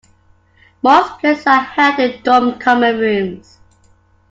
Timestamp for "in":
1.99-2.23